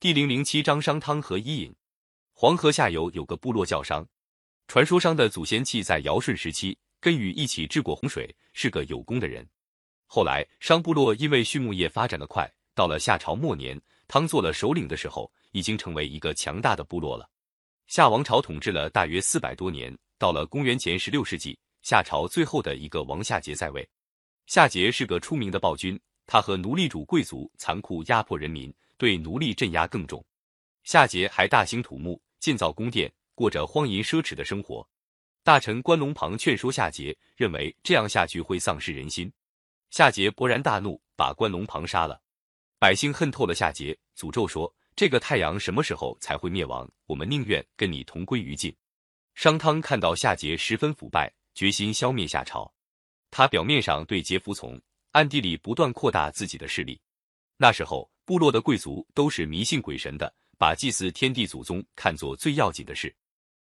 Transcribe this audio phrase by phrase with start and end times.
[0.00, 1.74] 第零零七章商汤和伊尹。
[2.32, 4.06] 黄河下游有个部落叫商，
[4.68, 9.44] 传说商的祖先契在尧舜时期跟禹一起治过洪水，是个有功的人。
[10.06, 13.76] 后来商部落因为畜牧业发展的快，到了夏朝末年，
[14.06, 17.28] 汤做了首领的时候，已经成为一个强大的部落了。
[17.88, 23.88] 夏王朝统治了大约四百多年，到了公元前十六世纪，夏朝最后的一个王夏桀在位。
[24.46, 28.72] 夏桀是个出名的暴君，他和奴隶主贵族残酷压迫人民。
[28.98, 30.24] 对奴隶镇压更重，
[30.82, 34.84] 夏桀还大兴土木，建造宫殿，过着荒淫奢侈的生活。
[35.44, 39.32] 大臣关龙庞劝说夏桀，认为这样下去会丧失人心。
[39.90, 42.20] 夏桀勃然大怒，把关龙庞杀了。
[42.80, 46.90] 百姓恨透了夏桀，诅咒说：“这个太阳什么时候才会灭亡？
[47.06, 48.74] 我们宁愿跟你同归于尽。”
[49.36, 52.74] 商汤看到夏桀十分腐败，决心消灭夏朝。
[53.30, 54.80] 他表面上对桀服从，
[55.12, 57.00] 暗地里不断扩大自己的势力。
[57.56, 58.10] 那时候。
[58.28, 63.16] 部落的贵族都是迷信鬼神的，把祭祀天地祖宗看作最要紧的事。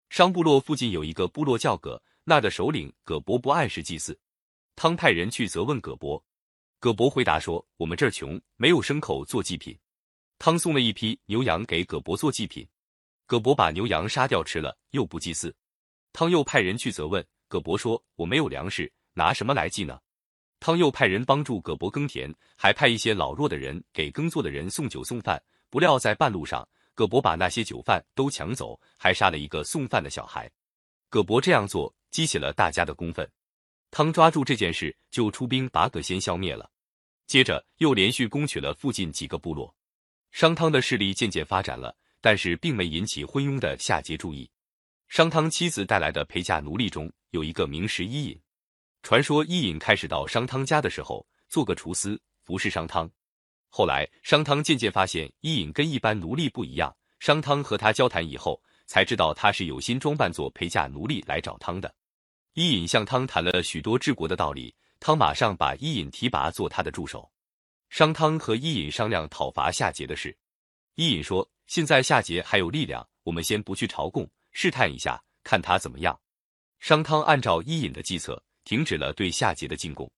[0.10, 4.20] 商部落附近有一个部落叫葛，那的首领葛伯不按时祭祀。
[4.76, 6.26] 汤派人去责问葛伯，
[6.80, 9.78] 葛伯回答说：“我们这儿穷，没有牲口做祭品。”
[10.40, 12.68] 汤送了一批牛羊给葛伯做祭品，
[13.28, 15.56] 葛伯把牛羊杀掉吃了，又不祭祀。
[16.12, 20.00] 汤又派人去责问葛伯说：“我没有粮食，拿什么来祭呢？”
[20.66, 25.40] 汤又派人帮助葛伯耕田，还派一些老弱的人给耕作的人送酒送饭。
[25.70, 30.50] 不料在半路上，葛伯把那些酒饭都抢走，还杀了一个送饭的小孩。
[31.08, 33.30] 葛伯这样做激起了大家的公愤。
[33.92, 36.68] 汤抓住这件事，就出兵把葛先消灭了。
[37.28, 39.72] 接着又连续攻取了附近几个部落。
[40.32, 44.50] 商汤的势力渐渐发展了，但是并没引起昏庸的夏桀注意。
[45.10, 48.42] 商汤妻子带来的陪嫁奴隶中有一个名士伊尹。
[49.06, 53.08] 传说伊尹开始到商汤家的时候，做个厨师服侍商汤。
[53.70, 61.94] 后来商汤渐渐发现伊尹跟一般奴隶不一样，商汤和他交谈以后，才知道他是有心装扮做陪嫁奴隶来找汤的。
[62.56, 67.32] 伊尹向汤谈了许多治国的道理，汤马上把伊尹提拔做他的助手。
[67.92, 70.36] 商汤和伊尹商量讨伐夏桀的事。
[70.96, 76.20] 伊尹说：“现在夏桀还有力量，我们先不去朝贡，试探一下，看他怎么样。”
[76.82, 78.42] 商汤按照伊尹的计策。
[78.66, 80.12] 停止了对夏桀的进贡，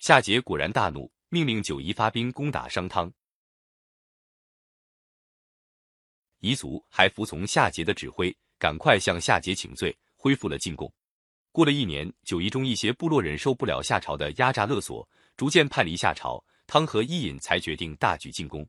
[0.00, 3.10] 夏桀果然大怒，命令九夷发兵攻打商汤。
[6.40, 10.92] 彝族还服从夏桀的指挥，赶快向夏桀请罪，恢复了进贡。
[11.52, 16.44] 过了一年，九夷中一些部落忍受不了夏朝的压榨勒索，逐渐叛离夏朝。
[16.66, 18.66] 汤和伊尹才决定大举进攻。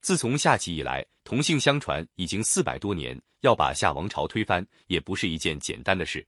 [0.00, 6.26] 自从夏启以来，同姓相传已经四百多年，要把夏王朝推翻，也不是一件简单的事。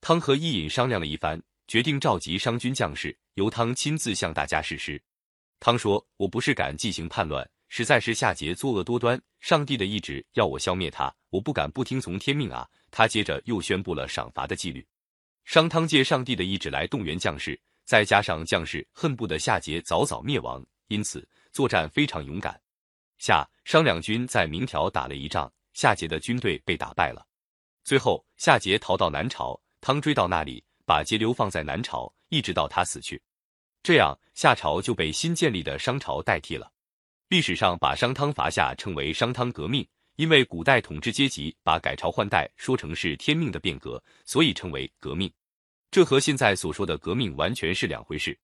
[0.00, 1.42] 汤和伊尹商量了一番。
[1.66, 5.02] 决定召集商军将士，由汤亲自向大家誓师。
[5.60, 14.86] 汤说：“我不是敢进行叛乱，实在是夏桀作恶多端，上帝的意志要我消灭他，我不敢不听从天命啊。”他接着又宣布了赏罚的纪律。
[15.44, 22.60] 商汤借上帝的意志来动员将士，再加上将士恨不得夏桀早早灭亡，因此作战非常勇敢。
[23.18, 27.26] 夏商两军在明条打了一仗，夏桀的军队被打败了。
[27.82, 30.62] 最后夏桀逃到南朝，汤追到那里。
[30.86, 33.20] 把节流放在南朝，一直到他死去，
[33.82, 36.70] 这样夏朝就被新建立的商朝代替了。
[37.28, 39.86] 历史上把商汤伐夏称为商汤革命，
[40.16, 45.32] 因为古代统治阶级把改朝换代说成是天命的变革，所以称为革命。
[45.90, 48.38] 这和现在所说的革命完全是两回事。